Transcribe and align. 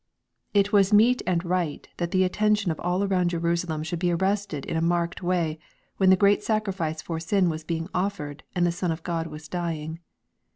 It 0.55 0.73
was 0.73 0.91
meet 0.91 1.21
and 1.27 1.45
right 1.45 1.87
that 1.97 2.09
the 2.09 2.23
attention 2.23 2.71
of 2.71 2.79
all 2.79 3.03
around 3.03 3.29
Jerusalem 3.29 3.83
should 3.83 3.99
be 3.99 4.09
arrested 4.11 4.65
in 4.65 4.75
a 4.75 4.81
marked 4.81 5.21
way, 5.21 5.59
when 5.97 6.09
the 6.09 6.15
great 6.15 6.41
sacrifice 6.41 7.03
for 7.03 7.19
sin 7.19 7.49
was 7.49 7.63
being 7.63 7.87
offered 7.93 8.41
and 8.55 8.65
the 8.65 8.71
Son 8.71 8.91
of 8.91 9.03
God 9.03 9.27
was 9.27 9.47
dying. 9.47 9.99